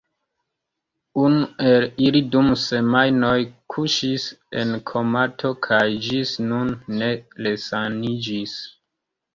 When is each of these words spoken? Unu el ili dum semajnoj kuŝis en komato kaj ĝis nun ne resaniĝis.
Unu 1.23 1.67
el 1.71 1.85
ili 2.05 2.21
dum 2.37 2.49
semajnoj 2.63 3.35
kuŝis 3.75 4.27
en 4.63 4.75
komato 4.95 5.55
kaj 5.69 5.85
ĝis 6.09 6.37
nun 6.49 6.77
ne 6.99 7.13
resaniĝis. 7.47 8.61